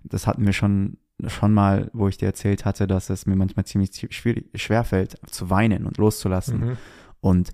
[0.05, 3.65] Das hatten wir schon, schon mal, wo ich dir erzählt hatte, dass es mir manchmal
[3.67, 6.61] ziemlich schwierig, schwerfällt, zu weinen und loszulassen.
[6.61, 6.77] Mhm.
[7.21, 7.51] Und,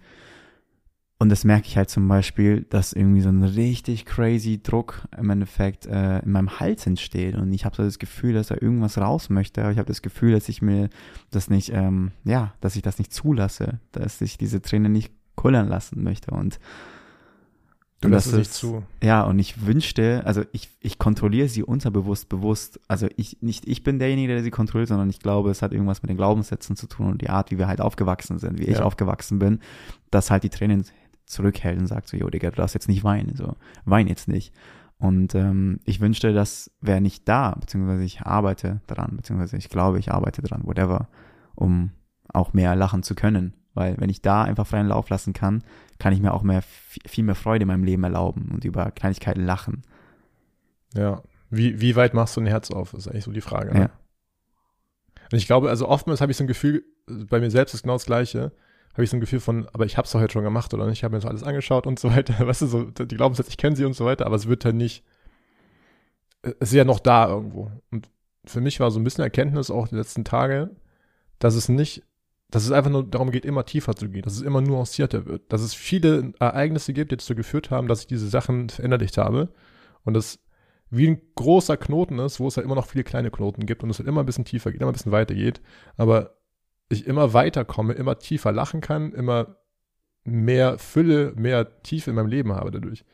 [1.20, 5.28] und das merke ich halt zum Beispiel, dass irgendwie so ein richtig crazy Druck im
[5.30, 7.36] Endeffekt äh, in meinem Hals entsteht.
[7.36, 9.60] Und ich habe so das Gefühl, dass da irgendwas raus möchte.
[9.62, 10.88] Aber ich habe das Gefühl, dass ich mir
[11.30, 15.68] das nicht, ähm, ja, dass ich das nicht zulasse, dass ich diese Tränen nicht kullern
[15.68, 16.30] lassen möchte.
[16.32, 16.58] Und
[18.02, 18.82] Du lässt es nicht zu.
[19.02, 22.80] ja, und ich wünschte, also ich, ich kontrolliere sie unterbewusst bewusst.
[22.88, 26.00] Also ich, nicht ich bin derjenige, der sie kontrolliert, sondern ich glaube, es hat irgendwas
[26.02, 28.78] mit den Glaubenssätzen zu tun und die Art, wie wir halt aufgewachsen sind, wie ich
[28.78, 28.84] Ja.
[28.84, 29.60] aufgewachsen bin,
[30.10, 30.82] dass halt die Tränen
[31.30, 34.54] zurückhält und sagt so, jo, Digga, du darfst jetzt nicht weinen, so, wein jetzt nicht.
[34.98, 39.98] Und ähm, ich wünschte, das wäre nicht da, beziehungsweise ich arbeite daran, beziehungsweise ich glaube,
[39.98, 41.08] ich arbeite daran, whatever,
[41.54, 41.92] um
[42.28, 43.54] auch mehr lachen zu können.
[43.72, 45.64] Weil wenn ich da einfach freien Lauf lassen kann,
[45.98, 49.44] kann ich mir auch mehr, viel mehr Freude in meinem Leben erlauben und über Kleinigkeiten
[49.44, 49.82] lachen.
[50.94, 51.22] Ja.
[51.50, 53.72] Wie, wie weit machst du ein Herz auf, ist eigentlich so die Frage.
[53.72, 53.80] Ne?
[53.80, 53.90] Ja.
[55.32, 57.94] Und ich glaube, also oftmals habe ich so ein Gefühl, bei mir selbst ist genau
[57.94, 58.52] das Gleiche,
[59.00, 60.86] habe ich so ein Gefühl von, aber ich habe es doch heute schon gemacht oder
[60.86, 62.34] nicht, ich habe mir das alles angeschaut und so weiter.
[62.46, 64.76] Weißt du, so, die Glaubenssätze, ich kenne sie und so weiter, aber es wird halt
[64.76, 65.02] nicht,
[66.42, 67.70] es ist ja noch da irgendwo.
[67.90, 68.10] Und
[68.44, 70.76] für mich war so ein bisschen Erkenntnis auch die letzten Tage,
[71.38, 72.02] dass es nicht,
[72.50, 75.50] dass es einfach nur darum geht, immer tiefer zu gehen, dass es immer nuancierter wird,
[75.50, 79.48] dass es viele Ereignisse gibt, die dazu geführt haben, dass ich diese Sachen verinnerlicht habe
[80.04, 80.40] und das
[80.90, 83.90] wie ein großer Knoten ist, wo es halt immer noch viele kleine Knoten gibt und
[83.90, 85.62] es halt immer ein bisschen tiefer geht, immer ein bisschen weiter geht,
[85.96, 86.39] aber
[86.90, 89.56] ich immer weiter komme, immer tiefer lachen kann, immer
[90.24, 93.04] mehr Fülle, mehr Tiefe in meinem Leben habe dadurch.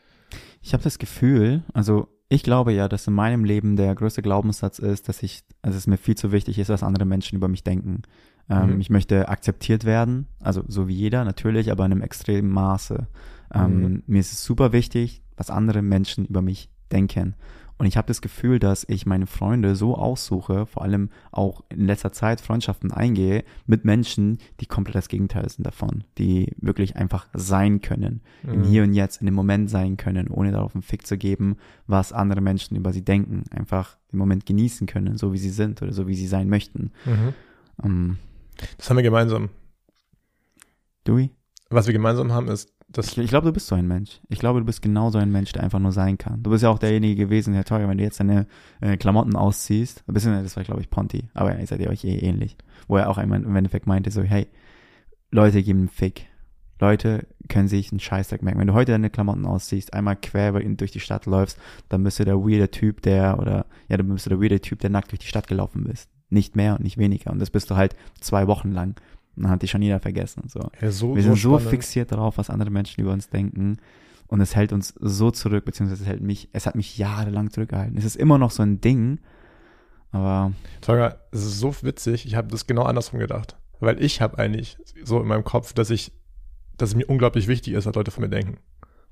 [0.60, 4.80] Ich habe das Gefühl, also ich glaube ja, dass in meinem Leben der größte Glaubenssatz
[4.80, 7.62] ist, dass ich, also es mir viel zu wichtig ist, was andere Menschen über mich
[7.62, 8.02] denken.
[8.50, 8.80] Ähm, Mhm.
[8.80, 13.06] Ich möchte akzeptiert werden, also so wie jeder natürlich, aber in einem extremen Maße.
[13.54, 14.02] Ähm, Mhm.
[14.06, 17.34] Mir ist es super wichtig, was andere Menschen über mich denken.
[17.78, 21.86] Und ich habe das Gefühl, dass ich meine Freunde so aussuche, vor allem auch in
[21.86, 27.28] letzter Zeit Freundschaften eingehe mit Menschen, die komplett das Gegenteil sind davon, die wirklich einfach
[27.34, 28.64] sein können, im Mhm.
[28.64, 32.12] Hier und Jetzt, in dem Moment sein können, ohne darauf einen Fick zu geben, was
[32.14, 35.92] andere Menschen über sie denken, einfach den Moment genießen können, so wie sie sind oder
[35.92, 36.92] so wie sie sein möchten.
[37.04, 37.34] Mhm.
[37.84, 38.18] Ähm,
[38.78, 39.50] Das haben wir gemeinsam.
[41.06, 41.30] Dewey?
[41.68, 44.20] Was wir gemeinsam haben, ist, dass Ich, glaube, du bist so ein Mensch.
[44.28, 46.42] Ich glaube, du bist genau so ein Mensch, der einfach nur sein kann.
[46.42, 48.46] Du bist ja auch derjenige gewesen, Herr Teuer, wenn du jetzt deine
[48.80, 52.04] äh, Klamotten ausziehst, ein bisschen, das war glaube ich Ponty, aber ihr seid ja euch
[52.04, 54.46] eh ähnlich, wo er auch einmal im Endeffekt meinte so, hey,
[55.30, 56.26] Leute geben einen Fick.
[56.78, 58.60] Leute können sich einen Scheißdreck merken.
[58.60, 62.24] Wenn du heute deine Klamotten ausziehst, einmal quer durch die Stadt läufst, dann bist du
[62.24, 65.20] der weirde Typ, der, oder, ja, dann bist du der weirde Typ, der nackt durch
[65.20, 66.10] die Stadt gelaufen bist.
[66.28, 67.30] Nicht mehr und nicht weniger.
[67.30, 69.00] Und das bist du halt zwei Wochen lang.
[69.36, 70.70] Dann hat dich schon jeder vergessen so.
[70.80, 71.70] Ja, so, Wir sind so spannend.
[71.70, 73.78] fixiert darauf, was andere Menschen über uns denken.
[74.28, 77.96] Und es hält uns so zurück, beziehungsweise es hält mich, es hat mich jahrelang zurückgehalten.
[77.96, 79.20] Es ist immer noch so ein Ding,
[80.10, 83.56] aber Tolga, es ist so witzig, ich habe das genau andersrum gedacht.
[83.78, 86.12] Weil ich habe eigentlich so in meinem Kopf, dass ich,
[86.76, 88.58] dass es mir unglaublich wichtig ist, was Leute von mir denken.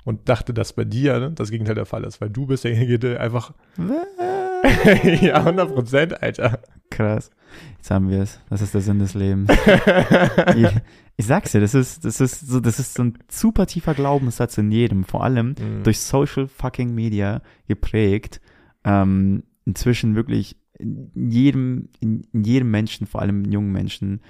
[0.05, 3.21] Und dachte, dass bei dir das Gegenteil der Fall ist, weil du bist derjenige, der
[3.21, 3.53] einfach,
[5.21, 6.61] ja, 100 Prozent, Alter.
[6.95, 7.31] Krass.
[7.77, 8.41] Jetzt haben wir es.
[8.51, 9.51] Das ist der Sinn des Lebens.
[10.57, 10.69] ich,
[11.17, 14.59] ich sag's dir, das ist, das ist so, das ist so ein super tiefer Glaubenssatz
[14.59, 15.83] in jedem, vor allem Mhm.
[15.85, 18.41] durch Social fucking Media geprägt.
[18.85, 24.21] Ähm, inzwischen wirklich in jedem, in, jedem Menschen, vor allem in jungen Menschen,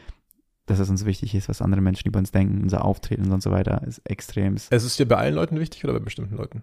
[0.66, 3.50] dass es uns wichtig ist, was andere Menschen über uns denken, unser Auftreten und so
[3.50, 4.55] weiter, ist extrem.
[4.55, 6.62] Es ist dir bei allen Leuten wichtig oder bei bestimmten Leuten?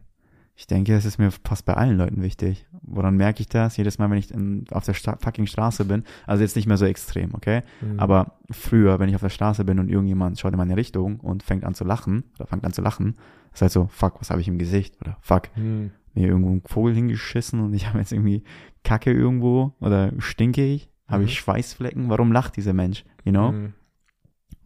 [0.55, 2.67] Ich denke, es ist mir fast bei allen Leuten wichtig.
[2.83, 3.77] Woran merke ich das?
[3.77, 6.77] Jedes Mal, wenn ich in, auf der Sta fucking Straße bin, also jetzt nicht mehr
[6.77, 7.63] so extrem, okay?
[7.81, 7.99] Mhm.
[7.99, 11.41] Aber früher, wenn ich auf der Straße bin und irgendjemand schaut in meine Richtung und
[11.41, 13.15] fängt an zu lachen, oder fängt an zu lachen,
[13.53, 14.99] ist halt so, fuck, was habe ich im Gesicht?
[15.01, 15.91] Oder fuck, Hm.
[16.13, 18.43] mir irgendwo ein Vogel hingeschissen und ich habe jetzt irgendwie
[18.83, 20.89] Kacke irgendwo oder stinke ich?
[21.07, 21.27] Habe Mhm.
[21.29, 22.09] ich Schweißflecken?
[22.09, 23.03] Warum lacht dieser Mensch?
[23.25, 23.49] You know?
[23.51, 23.73] Hm.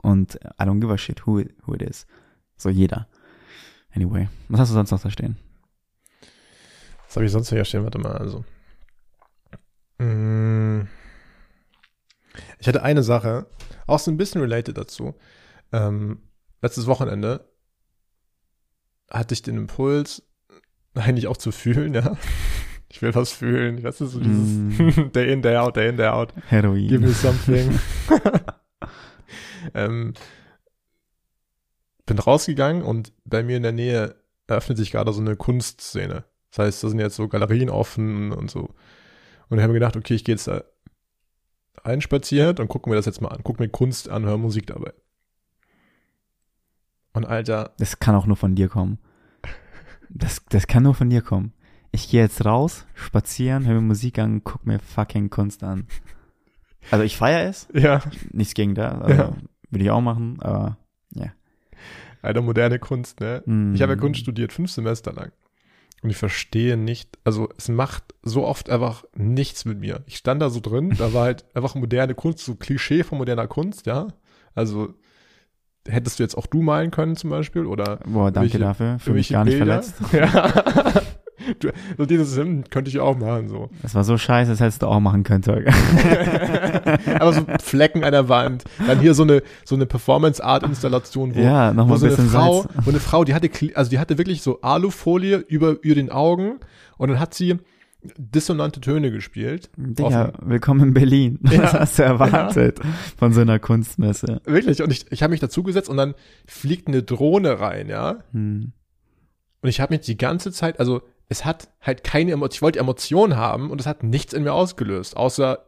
[0.02, 2.06] Und I don't give a shit who it, who it is.
[2.58, 3.08] So jeder.
[3.96, 5.38] Anyway, was hast du sonst noch da stehen?
[7.16, 7.86] Was habe ich sonst hier stehen?
[7.86, 8.44] Warte mal, also.
[10.00, 10.82] Mm.
[12.60, 13.48] Ich hatte eine Sache,
[13.88, 15.16] auch so ein bisschen related dazu.
[15.72, 16.24] Ähm,
[16.62, 17.50] letztes Wochenende
[19.10, 20.24] hatte ich den Impuls,
[20.94, 22.18] eigentlich auch zu fühlen, ja.
[22.90, 23.82] Ich will was fühlen.
[23.82, 26.34] Das ist so dieses Day in, Day out, Day in, Day out.
[26.48, 26.88] Heroin.
[26.88, 27.80] Give me something.
[29.74, 30.14] ähm,
[32.06, 34.16] bin rausgegangen und bei mir in der Nähe
[34.48, 36.26] eröffnet sich gerade so eine Kunstszene.
[36.56, 38.70] Das heißt, da sind jetzt so Galerien offen und so.
[39.50, 40.64] Und ich habe mir gedacht, okay, ich gehe jetzt da
[41.84, 43.42] einspaziert und gucke mir das jetzt mal an.
[43.44, 44.94] Guck mir Kunst an, höre Musik dabei.
[47.14, 49.00] Und Alter, Das kann auch nur von dir kommen.
[50.10, 51.54] Das, das kann nur von dir kommen.
[51.92, 55.88] Ich gehe jetzt raus, spazieren, höre mir Musik an, guck mir fucking Kunst an.
[56.92, 59.36] Also ich feiere es, ja, nichts gegen da, also Ja.
[59.72, 60.78] würde ich auch machen, aber
[62.22, 63.44] Alter, moderne Kunst, ne?
[63.46, 65.32] mm, Ich habe ja Kunst studiert, fünf Semester lang.
[66.06, 70.04] Und ich verstehe nicht, also es macht so oft einfach nichts mit mir.
[70.06, 73.48] Ich stand da so drin, da war halt einfach moderne Kunst, so Klischee von moderner
[73.48, 74.10] Kunst, ja.
[74.54, 74.94] Also
[75.88, 79.30] hättest du jetzt auch du malen können zum Beispiel oder Boah, danke dafür, für mich
[79.30, 79.82] gar nicht Bilder.
[79.82, 79.96] verletzt.
[80.14, 81.02] Ja.
[81.60, 83.70] Du, so dieses hm, könnte ich auch machen, so.
[83.82, 85.72] Das war so scheiße, das hättest du auch machen können, Tolga.
[87.20, 88.64] Aber so Flecken an der Wand.
[88.86, 92.62] Dann hier so eine, so eine Performance-Art-Installation, wo Ja, wo nochmal so ein eine Frau,
[92.62, 92.86] Salz.
[92.86, 96.60] wo eine Frau, die hatte, also die hatte wirklich so Alufolie über, über den Augen
[96.98, 97.58] und dann hat sie
[98.18, 99.70] dissonante Töne gespielt.
[99.78, 101.40] Digga, willkommen in Berlin.
[101.52, 101.64] Ja.
[101.64, 102.80] Was hast du erwartet
[103.18, 104.42] von so einer Kunstmesse?
[104.46, 104.82] Wirklich.
[104.82, 108.18] Und ich, ich habe mich dazugesetzt und dann fliegt eine Drohne rein, ja.
[108.32, 108.74] Hm.
[109.62, 112.80] Und ich habe mich die ganze Zeit, also es hat halt keine Emotion, ich wollte
[112.80, 115.60] Emotionen haben und es hat nichts in mir ausgelöst, außer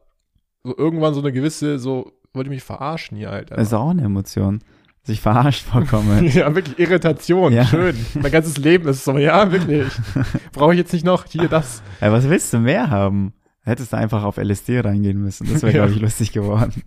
[0.64, 3.52] so irgendwann so eine gewisse, so, wollte ich mich verarschen hier halt.
[3.52, 4.60] Das ist auch eine Emotion.
[5.04, 6.26] Sich verarscht vorkommen.
[6.34, 7.66] Ja, wirklich Irritation, Ja.
[7.66, 7.96] schön.
[8.16, 9.88] Mein ganzes Leben ist so, ja, wirklich.
[10.52, 11.82] Brauche ich jetzt nicht noch hier das.
[12.02, 13.34] Ey, was willst du mehr haben?
[13.68, 15.46] Hättest du einfach auf LSD reingehen müssen.
[15.52, 15.84] Das wäre, Ja.
[15.84, 16.84] glaube ich, lustig geworden.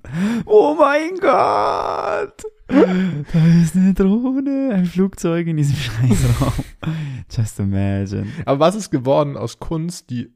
[0.47, 2.43] Oh mein Gott!
[2.69, 6.65] Da ist eine Drohne, ein Flugzeug in diesem Scheißraum.
[7.31, 8.27] Just imagine.
[8.47, 10.33] Aber was ist geworden aus Kunst, die,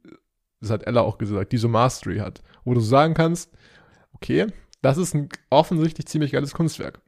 [0.61, 3.51] das hat Ella auch gesagt, die so Mastery hat, wo du sagen kannst,
[4.13, 4.47] okay,
[4.83, 7.01] das ist ein offensichtlich ziemlich geiles Kunstwerk.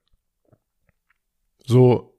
[1.66, 2.14] So,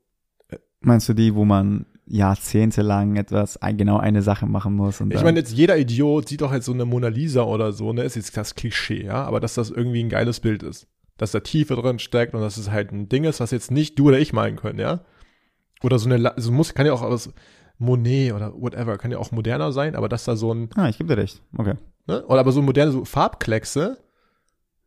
[0.82, 5.02] Meinst du die, wo man jahrzehntelang etwas, genau eine Sache machen muss?
[5.02, 7.94] Und ich meine, jetzt jeder Idiot sieht doch jetzt so eine Mona Lisa oder so,
[7.94, 10.88] ne, ist jetzt das Klischee, ja, aber dass das irgendwie ein geiles Bild ist.
[11.18, 13.98] Dass da Tiefe drin steckt und dass es halt ein Ding ist, was jetzt nicht
[14.00, 15.02] du oder ich malen können, ja.
[15.84, 17.34] Oder so eine, so muss, kann ja auch aus
[17.78, 20.98] Monet oder whatever, kann ja auch moderner sein, aber dass da so ein, ah, ich
[20.98, 21.42] gebe dir recht.
[21.58, 21.76] Okay.
[22.08, 23.98] ne, oder aber so moderne so Farbkleckse,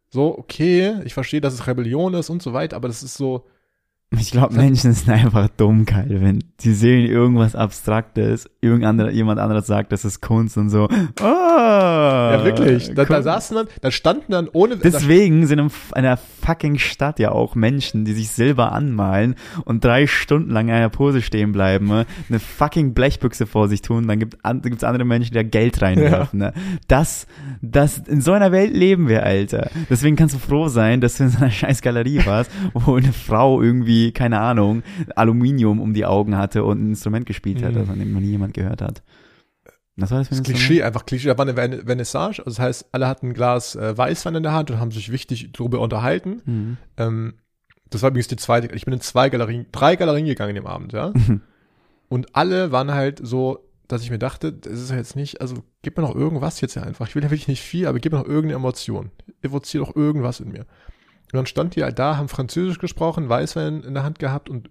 [0.08, 3.46] so, okay, ich verstehe, dass es Rebellion ist und so weiter, aber das ist so,
[4.18, 6.42] Ich glaube, Menschen sind einfach dumm, Calvin.
[6.62, 10.88] Die sehen irgendwas Abstraktes, irgendein anderer, jemand anderes sagt, das ist Kunst und so.
[11.20, 16.16] Ah, ja wirklich, da, da saßen dann, da standen dann ohne, Deswegen sind in einer
[16.16, 20.88] fucking Stadt ja auch Menschen, die sich Silber anmalen und drei Stunden lang in einer
[20.88, 22.04] Pose stehen bleiben, ne?
[22.28, 26.40] eine fucking Blechbüchse vor sich tun, dann gibt gibt's andere Menschen, die da Geld reinwerfen.
[26.40, 26.52] Ne?
[26.88, 27.28] Das,
[27.62, 29.70] das, in so einer Welt leben wir, Alter.
[29.88, 33.12] Deswegen kannst du froh sein, dass du in so einer scheiß Galerie warst, wo eine
[33.12, 34.82] Frau irgendwie irgendwie, keine Ahnung,
[35.16, 37.86] Aluminium um die Augen hatte und ein Instrument gespielt hat, Mhm.
[37.86, 39.02] von dem noch nie jemand gehört hat.
[39.96, 41.28] Was war das Das Klischee, einfach Klischee.
[41.28, 44.42] Da war eine Vern- Vernissage, also das heißt, alle hatten ein Glas äh, Weißwein in
[44.42, 46.40] der Hand und haben sich wichtig darüber unterhalten.
[46.46, 46.76] Mhm.
[46.96, 47.34] Ähm,
[47.90, 50.66] das war übrigens die zweite, ich bin in zwei Galerien, drei Galerien gegangen in dem
[50.66, 51.12] Abend, ja.
[52.08, 55.62] Und alle waren halt so, dass ich mir dachte, das ist ja jetzt nicht, also
[55.82, 57.06] gib mir noch irgendwas jetzt hier einfach.
[57.08, 59.10] Ich will ja wirklich nicht viel, aber gib mir noch irgendeine Emotion.
[59.42, 60.66] Evozier doch irgendwas in mir.
[61.32, 64.70] Und dann stand die halt da, haben Französisch gesprochen, Weißwein in der Hand gehabt und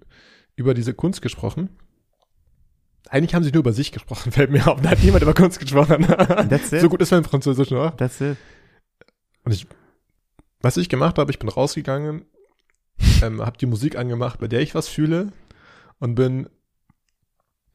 [0.56, 1.70] über diese Kunst gesprochen.
[3.10, 4.82] Eigentlich haben sie nur über sich gesprochen, fällt mir auf.
[4.82, 6.06] Da hat niemand über Kunst gesprochen.
[6.50, 6.82] That's it.
[6.82, 7.94] so gut ist mein Französisch, ne?
[7.98, 8.38] That's it.
[9.46, 9.68] Und ich,
[10.60, 12.26] was ich gemacht habe, ich bin rausgegangen,
[13.22, 15.32] ähm, habe die Musik angemacht, bei der ich was fühle
[16.00, 16.50] und bin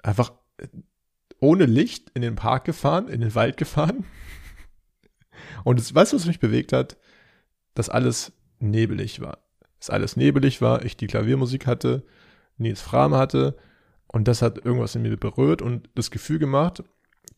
[0.02, 0.32] einfach
[1.40, 4.04] ohne Licht in den Park gefahren, in den Wald gefahren.
[5.64, 6.96] Und das, weißt du, was mich bewegt hat?
[7.74, 8.32] Dass alles
[8.70, 9.38] nebelig war.
[9.78, 12.04] Dass alles nebelig war, ich die Klaviermusik hatte,
[12.56, 13.56] Nils Fram hatte
[14.06, 16.82] und das hat irgendwas in mir berührt und das Gefühl gemacht,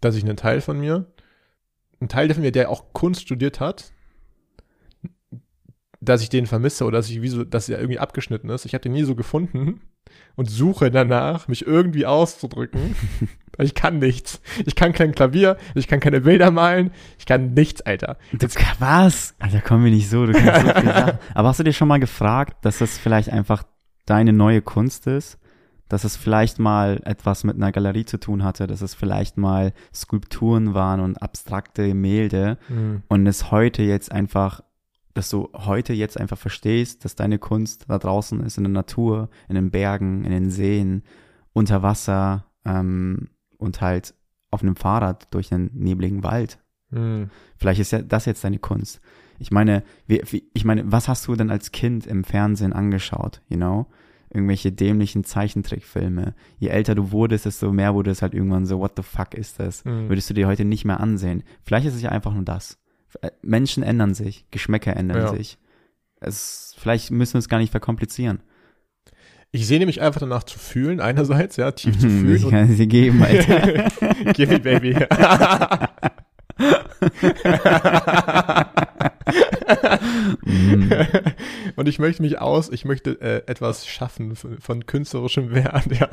[0.01, 1.11] dass ich einen Teil von mir,
[2.01, 3.93] ein Teil von mir, der auch Kunst studiert hat,
[6.01, 8.67] dass ich den vermisse oder dass ich wie so, dass er irgendwie abgeschnitten ist.
[8.67, 9.81] Ich habe den nie so gefunden
[10.37, 12.95] und suche danach, mich irgendwie auszudrücken.
[13.65, 14.41] ich kann nichts.
[14.65, 18.17] Ich kann kein Klavier, ich kann keine Bilder malen, ich kann nichts, Alter.
[18.33, 18.47] Du,
[18.79, 19.35] was?
[19.39, 21.19] Alter, komm mir nicht so, du kannst so viel Sachen.
[21.35, 23.65] Aber hast du dir schon mal gefragt, dass das vielleicht einfach
[24.05, 25.39] deine neue Kunst ist?
[25.89, 29.73] Dass es vielleicht mal etwas mit einer Galerie zu tun hatte, dass es vielleicht mal
[29.95, 32.59] Skulpturen waren und abstrakte Gemälde
[33.07, 34.63] und es heute jetzt einfach,
[35.15, 39.29] dass du heute jetzt einfach verstehst, dass deine Kunst da draußen ist, in der Natur,
[39.49, 41.05] in den Bergen, in den Seen,
[41.53, 44.15] unter Wasser ähm, und halt
[44.51, 46.59] auf einem Fahrrad durch einen nebligen Wald.
[46.91, 47.31] Hm.
[47.57, 49.01] Vielleicht ist ja das jetzt deine Kunst.
[49.39, 53.43] Ich meine, wie, wie, ich meine, was hast du denn als Kind im Fernsehen angeschaut,
[53.49, 53.87] you know?
[54.31, 56.35] Irgendwelche dämlichen Zeichentrickfilme.
[56.59, 59.61] Je älter du wurdest, desto mehr wurde es halt irgendwann so, what the fuck ist
[59.61, 59.85] das?
[59.85, 60.09] Hm.
[60.09, 61.43] Würdest du dir heute nicht mehr ansehen.
[61.63, 62.79] Vielleicht ist es ja einfach nur das.
[63.21, 65.29] Äh, Menschen ändern sich, Geschmäcker ändern Ja.
[65.29, 65.59] sich.
[66.21, 68.41] Es, vielleicht müssen wir es gar nicht verkomplizieren.
[69.53, 72.51] Ich sehne mich einfach danach zu fühlen, einerseits, ja, tief zu Ich fühlen.
[72.51, 73.89] kann es dir geben, Alter.
[74.33, 74.95] Give me, baby.
[80.45, 80.91] Mm.
[81.77, 86.09] und ich möchte mich aus, ich möchte äh, etwas schaffen von, von künstlerischem Wert, ja.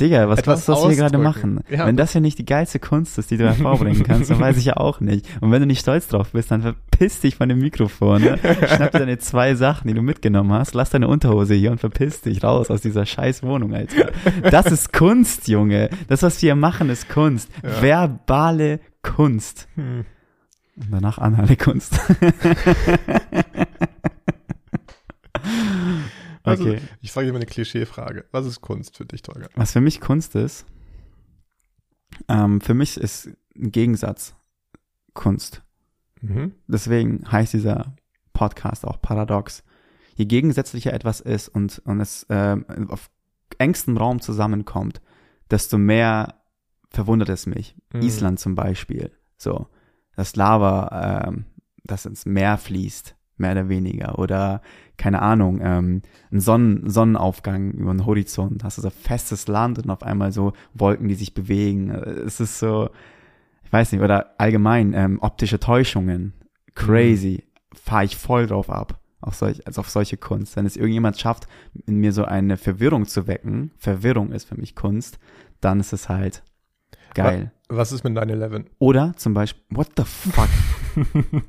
[0.00, 1.60] Digga, was Etwas glaubst du, was wir gerade machen?
[1.70, 1.86] Ja.
[1.86, 4.66] Wenn das ja nicht die geilste Kunst ist, die du hervorbringen kannst, dann weiß ich
[4.66, 5.26] ja auch nicht.
[5.40, 8.22] Und wenn du nicht stolz drauf bist, dann verpiss dich von dem Mikrofon.
[8.22, 8.38] Ne?
[8.66, 12.20] Schnapp dir deine zwei Sachen, die du mitgenommen hast, lass deine Unterhose hier und verpiss
[12.20, 14.10] dich raus aus dieser scheiß Wohnung, Alter.
[14.50, 15.90] Das ist Kunst, Junge.
[16.08, 17.50] Das, was wir hier machen, ist Kunst.
[17.62, 17.82] Ja.
[17.82, 19.68] Verbale Kunst.
[19.76, 20.04] Hm.
[20.76, 21.98] Und danach anale Kunst.
[26.42, 26.80] Also, Okay.
[27.00, 28.24] ich frage dir mal eine Klischeefrage.
[28.30, 29.48] Was ist Kunst für dich, Tolga?
[29.56, 30.64] Was für mich Kunst ist,
[32.28, 34.36] ähm, für mich ist ein Gegensatz
[35.12, 35.62] Kunst.
[36.20, 36.54] Mhm.
[36.68, 37.96] Deswegen heißt dieser
[38.32, 39.64] Podcast auch Paradox.
[40.14, 43.10] Je gegensätzlicher etwas ist und, und es ähm, auf
[43.58, 45.00] engstem Raum zusammenkommt,
[45.50, 46.42] desto mehr
[46.90, 47.76] verwundert es mich.
[47.92, 48.02] Mhm.
[48.02, 49.10] Island zum Beispiel.
[49.36, 49.68] So,
[50.16, 51.44] das Lava, ähm,
[51.84, 54.18] das ins Meer fließt, mehr oder weniger.
[54.18, 54.62] Oder,
[54.96, 56.02] keine Ahnung, ähm,
[56.32, 58.64] ein Sonnen Sonnenaufgang über den Horizont.
[58.64, 61.90] Hast du so festes Land und auf einmal so Wolken, die sich bewegen.
[61.90, 62.90] Es ist so,
[63.62, 66.32] ich weiß nicht, oder allgemein ähm, optische Täuschungen.
[66.74, 67.44] Crazy.
[67.74, 69.00] Fahre ich voll drauf ab.
[69.20, 70.56] Auf solch, also auf solche Kunst.
[70.56, 71.46] Wenn es irgendjemand schafft,
[71.86, 75.18] in mir so eine Verwirrung zu wecken, Verwirrung ist für mich Kunst,
[75.60, 76.42] dann ist es halt
[77.16, 77.52] geil.
[77.68, 78.66] Was ist mit 9-11?
[78.78, 80.48] Oder zum Beispiel, what the fuck?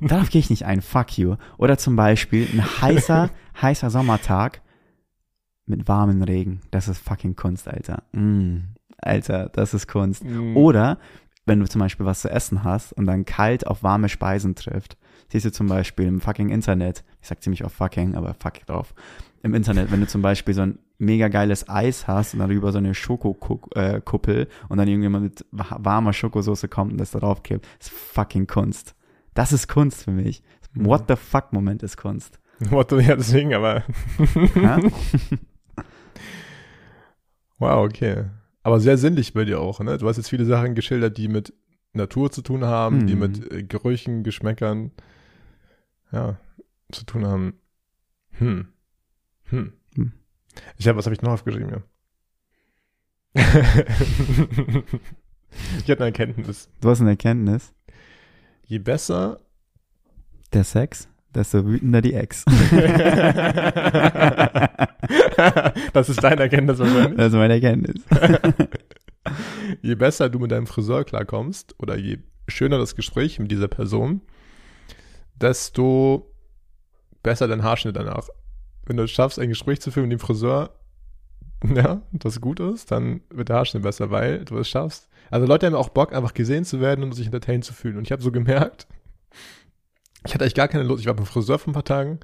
[0.00, 1.36] Darauf gehe ich nicht ein, fuck you.
[1.58, 3.30] Oder zum Beispiel ein heißer,
[3.62, 4.62] heißer Sommertag
[5.66, 6.60] mit warmem Regen.
[6.70, 8.02] Das ist fucking Kunst, Alter.
[8.12, 10.24] Mm, Alter, das ist Kunst.
[10.24, 10.56] Mhm.
[10.56, 10.98] Oder
[11.46, 14.96] wenn du zum Beispiel was zu essen hast und dann kalt auf warme Speisen trifft.
[15.30, 18.94] Siehst du zum Beispiel im fucking Internet, ich sag ziemlich oft fucking, aber fuck drauf.
[19.42, 22.78] Im Internet, wenn du zum Beispiel so ein mega geiles Eis hast und darüber so
[22.78, 27.90] eine Schokokuppel und dann irgendjemand mit wa- warmer Schokosauce kommt und das darauf kippt, ist
[27.90, 28.94] fucking Kunst.
[29.34, 30.42] Das ist Kunst für mich.
[30.74, 30.86] Mhm.
[30.86, 32.40] What the fuck Moment ist Kunst.
[32.70, 33.84] What the, ja, deswegen, aber.
[37.58, 38.24] Wow, okay.
[38.62, 39.98] Aber sehr sinnlich bei dir auch, ne?
[39.98, 41.52] Du hast jetzt viele Sachen geschildert, die mit
[41.92, 43.20] Natur zu tun haben, die Mhm.
[43.20, 44.92] mit äh, Gerüchen, Geschmäckern,
[46.12, 46.36] ja,
[46.92, 47.54] zu tun haben.
[48.32, 48.68] Hm.
[49.44, 49.72] Hm.
[49.94, 50.12] Hm.
[50.76, 51.82] Ich habe, was habe ich noch aufgeschrieben hier?
[55.78, 56.68] ich hatte eine Erkenntnis.
[56.80, 57.72] Du hast eine Erkenntnis.
[58.64, 59.40] Je besser,
[60.52, 61.08] Der Sex?
[61.34, 62.44] desto wütender die Ex.
[65.92, 67.16] das ist deine Erkenntnis wahrscheinlich.
[67.16, 68.02] Das ist meine Erkenntnis.
[69.82, 74.22] je besser du mit deinem Friseur klarkommst oder je schöner das Gespräch mit dieser Person,
[75.34, 76.30] desto
[77.22, 78.28] besser dein Haarschnitt danach.
[78.86, 80.70] Wenn du es schaffst, ein Gespräch zu führen mit dem Friseur,
[81.74, 85.08] ja, das gut ist, dann wird der Haarschnitt besser, weil du es schaffst.
[85.30, 87.96] Also Leute haben auch Bock, einfach gesehen zu werden und sich entertained zu fühlen.
[87.96, 88.86] Und ich habe so gemerkt,
[90.24, 92.20] ich hatte eigentlich gar keine Lust, ich war beim Friseur vor ein paar Tagen,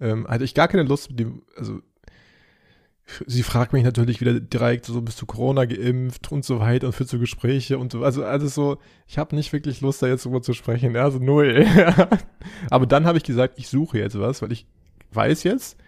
[0.00, 1.80] ähm, hatte ich gar keine Lust, dem, also
[3.26, 6.92] sie fragt mich natürlich wieder direkt, so bist du Corona geimpft und so weiter und
[6.92, 10.24] führt so Gespräche und so, also alles so, ich habe nicht wirklich Lust, da jetzt
[10.24, 11.66] drüber zu sprechen, ja, so null.
[12.70, 14.66] Aber dann habe ich gesagt, ich suche jetzt was, weil ich
[15.12, 15.78] weiß jetzt,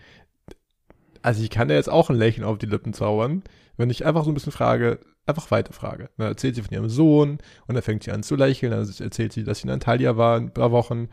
[1.22, 3.42] also ich kann ja jetzt auch ein Lächeln auf die Lippen zaubern,
[3.76, 6.10] wenn ich einfach so ein bisschen frage, einfach weiter frage.
[6.16, 9.32] Dann erzählt sie von ihrem Sohn und dann fängt sie an zu lächeln, dann erzählt
[9.32, 11.08] sie, dass sie in Antalya war ein paar Wochen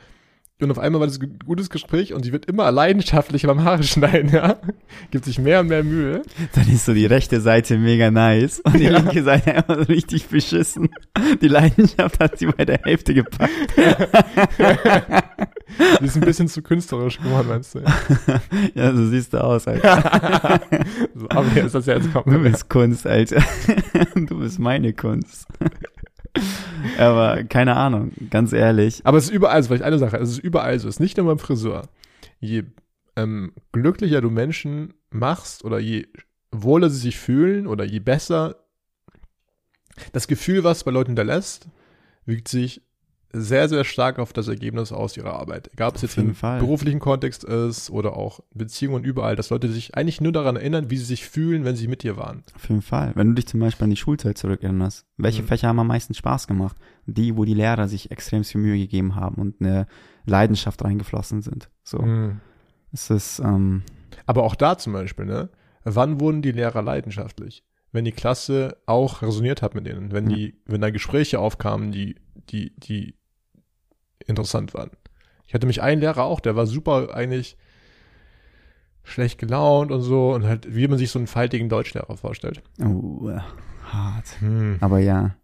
[0.62, 3.84] und auf einmal war das ein gutes Gespräch und sie wird immer leidenschaftlicher beim Haare
[3.84, 4.56] schneiden, ja.
[5.12, 6.22] Gibt sich mehr und mehr Mühe.
[6.54, 10.28] Dann ist so die rechte Seite mega nice und die linke Seite einfach so richtig
[10.28, 10.88] beschissen.
[11.42, 13.52] Die Leidenschaft hat sie bei der Hälfte gepackt.
[16.02, 17.82] die ist ein bisschen zu künstlerisch geworden, meinst du?
[18.76, 20.62] Ja, so siehst du aus, Alter.
[21.16, 22.44] so, aber hier ist das ja jetzt Du komplett.
[22.44, 23.44] bist Kunst, Alter.
[24.16, 25.48] Du bist meine Kunst.
[26.98, 29.02] Aber keine Ahnung, ganz ehrlich.
[29.04, 31.18] Aber es ist überall so, vielleicht eine Sache, es ist überall so, es ist nicht
[31.18, 31.84] nur beim Friseur.
[32.40, 32.64] Je
[33.16, 36.08] ähm, glücklicher du Menschen machst oder je
[36.52, 38.58] wohler sie sich fühlen oder je besser
[40.12, 41.70] das Gefühl, was bei Leuten hinterlässt,
[42.26, 42.82] wirkt sich
[43.36, 45.70] sehr, sehr stark auf das Ergebnis aus ihrer Arbeit.
[45.74, 46.60] Egal, ob es jetzt im Fall.
[46.60, 50.98] beruflichen Kontext ist oder auch Beziehungen überall, dass Leute sich eigentlich nur daran erinnern, wie
[50.98, 52.44] sie sich fühlen, wenn sie mit dir waren.
[52.56, 53.12] Auf jeden Fall.
[53.16, 55.48] Wenn du dich zum Beispiel an die Schulzeit zurückerinnerst, welche Mhm.
[55.48, 56.76] Fächer haben am meisten Spaß gemacht?
[57.06, 59.88] Die, wo die Lehrer sich extrem viel Mühe gegeben haben und eine
[60.26, 61.70] Leidenschaft reingeflossen sind.
[61.84, 62.00] So.
[62.00, 62.40] Mhm.
[62.92, 63.84] Es ist, ähm,
[64.26, 65.50] Aber auch da zum Beispiel, ne?
[65.84, 67.64] Wann wurden die Lehrer leidenschaftlich?
[67.92, 70.36] Wenn die Klasse auch resoniert hat mit denen, wenn Ja.
[70.36, 72.16] die, wenn da Gespräche aufkamen, die,
[72.50, 73.16] die, die
[74.26, 74.92] interessant waren.
[75.48, 77.58] Ich hatte mich einen Lehrer auch, der war super eigentlich
[79.04, 82.64] schlecht gelaunt und so und halt, wie man sich so einen faltigen Deutschlehrer vorstellt.
[82.84, 83.40] oh, äh,
[83.86, 84.40] hart.
[84.40, 84.78] Hm.
[84.82, 85.36] Aber ja.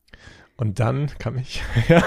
[0.58, 2.04] Und dann kam ich, ja.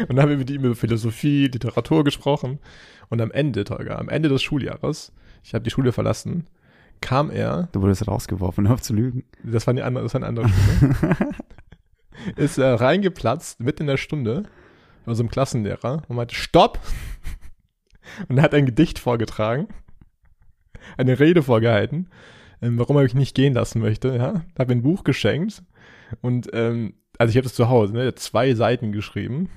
[0.00, 2.60] Und dann haben wir mit ihm über Philosophie, Literatur gesprochen.
[3.08, 6.46] Und am Ende, Tolga, am Ende des Schuljahres, ich habe die Schule verlassen,
[7.00, 9.24] kam er Du wurdest rausgeworfen, hör auf zu lügen.
[9.42, 11.16] das war, eine andere, das war eine andere Stunde,
[12.36, 14.44] ist er reingeplatzt, mitten in der Stunde,
[15.04, 16.78] bei unserem Klassenlehrer und meinte, stopp!
[18.28, 19.68] Und er hat ein Gedicht vorgetragen,
[20.98, 22.08] eine Rede vorgehalten,
[22.60, 24.42] ähm, warum er mich nicht gehen lassen möchte, ja.
[24.58, 25.62] Hat mir ein Buch geschenkt
[26.20, 29.48] und, ähm, also ich habe das zu Hause, ne, hat zwei Seiten geschrieben,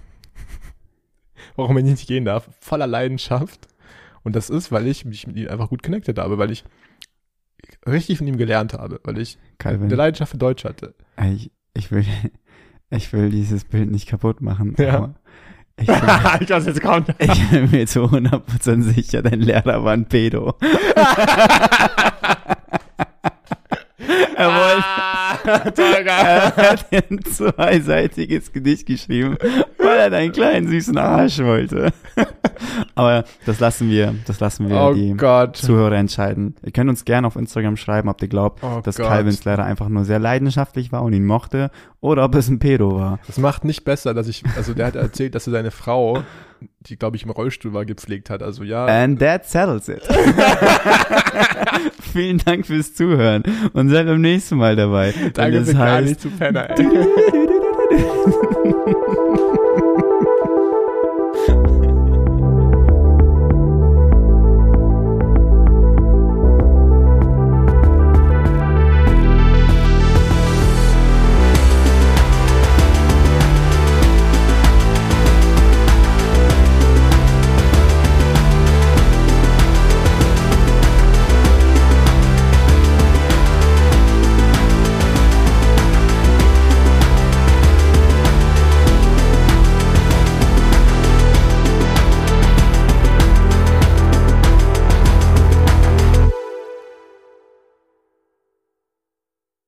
[1.56, 3.68] warum er nicht gehen darf, voller Leidenschaft.
[4.24, 6.64] Und das ist, weil ich mich mit ihm einfach gut connected habe, weil ich
[7.88, 10.96] richtig von ihm gelernt habe, weil ich Calvin, eine Leidenschaft für Deutsch hatte.
[11.34, 12.06] ich, ich will,
[12.90, 14.76] ich will dieses Bild nicht kaputt machen.
[14.80, 15.14] Ja.
[15.78, 15.98] Ich bin,
[16.48, 17.10] jetzt kommt.
[17.20, 20.56] ich bin mir zu 100% sicher, dein Lehrer war ein Pedo.
[24.36, 29.38] er wollte, er hat ein zweiseitiges Gedicht geschrieben,
[29.78, 31.92] weil er deinen kleinen süßen Arsch wollte.
[32.96, 35.58] Aber das lassen wir, das lassen wir Oh die Gott.
[35.58, 36.56] Zuhörer entscheiden.
[36.64, 39.08] Ihr könnt uns gerne auf Instagram schreiben, ob ihr glaubt, Oh dass Gott.
[39.08, 41.72] Calvins Lehrer einfach nur sehr leidenschaftlich war und ihn mochte,
[42.02, 43.20] oder ob es ein Pedo war.
[43.28, 46.24] Das macht nicht besser, dass ich, also der hat erzählt, dass er seine Frau,
[46.82, 48.44] die glaube ich im Rollstuhl war, gepflegt hat.
[48.44, 48.86] Also ja.
[48.86, 50.02] And that settles it.
[52.14, 55.14] Vielen Dank fürs Zuhören und seid beim nächsten Mal dabei.
[55.34, 56.86] danke es für gar heißt, nicht zu Penner, ey.